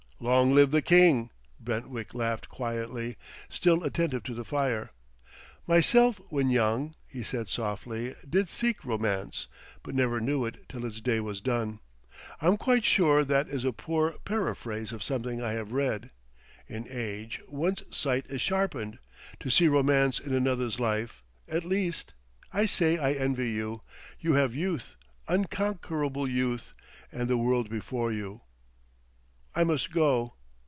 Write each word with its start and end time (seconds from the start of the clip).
"Long 0.23 0.53
live 0.53 0.69
the 0.69 0.83
King!" 0.83 1.31
Brentwick 1.59 2.13
laughed 2.13 2.47
quietly, 2.47 3.17
still 3.49 3.83
attentive 3.83 4.21
to 4.25 4.35
the 4.35 4.45
fire. 4.45 4.91
"Myself 5.65 6.21
when 6.29 6.51
young," 6.51 6.93
he 7.07 7.23
said 7.23 7.49
softly, 7.49 8.13
"did 8.29 8.47
seek 8.47 8.85
Romance, 8.85 9.47
but 9.81 9.95
never 9.95 10.21
knew 10.21 10.45
it 10.45 10.69
till 10.69 10.85
its 10.85 11.01
day 11.01 11.19
was 11.21 11.41
done. 11.41 11.79
I'm 12.39 12.55
quite 12.55 12.83
sure 12.83 13.25
that 13.25 13.47
is 13.49 13.65
a 13.65 13.73
poor 13.73 14.11
paraphrase 14.23 14.91
of 14.91 15.01
something 15.01 15.41
I 15.41 15.53
have 15.53 15.71
read. 15.71 16.11
In 16.67 16.85
age, 16.87 17.41
one's 17.47 17.81
sight 17.89 18.27
is 18.29 18.43
sharpened 18.43 18.99
to 19.39 19.49
see 19.49 19.67
Romance 19.67 20.19
in 20.19 20.35
another's 20.35 20.79
life, 20.79 21.23
at 21.47 21.65
least. 21.65 22.13
I 22.53 22.67
say 22.67 22.99
I 22.99 23.13
envy 23.13 23.49
you. 23.49 23.81
You 24.19 24.33
have 24.33 24.53
Youth, 24.53 24.97
unconquerable 25.27 26.27
Youth, 26.27 26.75
and 27.11 27.27
the 27.27 27.39
world 27.39 27.71
before 27.71 28.11
you.... 28.11 28.41
I 29.53 29.65
must 29.65 29.91
go." 29.91 30.35